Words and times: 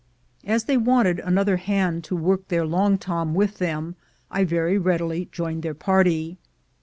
As 0.45 0.63
they 0.63 0.77
wanted 0.77 1.19
another 1.19 1.57
hand 1.57 2.03
to 2.05 2.15
work 2.15 2.47
their 2.47 2.65
long 2.65 2.97
tom 2.97 3.35
with 3.35 3.59
them, 3.59 3.93
I 4.31 4.43
very 4.45 4.79
readily 4.79 5.29
joined 5.31 5.61
their 5.61 5.75
party. 5.75 6.39